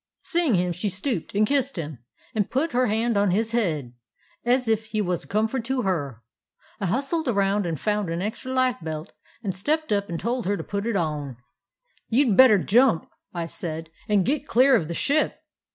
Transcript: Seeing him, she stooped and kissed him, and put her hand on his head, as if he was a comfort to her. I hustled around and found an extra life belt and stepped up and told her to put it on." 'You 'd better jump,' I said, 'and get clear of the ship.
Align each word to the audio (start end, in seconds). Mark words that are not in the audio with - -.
Seeing 0.23 0.55
him, 0.55 0.71
she 0.71 0.89
stooped 0.89 1.35
and 1.35 1.45
kissed 1.45 1.75
him, 1.75 1.99
and 2.33 2.49
put 2.49 2.71
her 2.71 2.87
hand 2.87 3.17
on 3.17 3.29
his 3.29 3.51
head, 3.51 3.93
as 4.43 4.67
if 4.67 4.85
he 4.85 4.99
was 4.99 5.23
a 5.23 5.27
comfort 5.27 5.63
to 5.65 5.83
her. 5.83 6.23
I 6.79 6.87
hustled 6.87 7.27
around 7.27 7.67
and 7.67 7.79
found 7.79 8.09
an 8.09 8.19
extra 8.19 8.51
life 8.51 8.77
belt 8.81 9.13
and 9.43 9.53
stepped 9.53 9.93
up 9.93 10.09
and 10.09 10.19
told 10.19 10.47
her 10.47 10.57
to 10.57 10.63
put 10.63 10.87
it 10.87 10.95
on." 10.95 11.37
'You 12.09 12.25
'd 12.31 12.35
better 12.35 12.57
jump,' 12.57 13.11
I 13.31 13.45
said, 13.45 13.91
'and 14.09 14.25
get 14.25 14.47
clear 14.47 14.75
of 14.75 14.87
the 14.87 14.95
ship. 14.95 15.35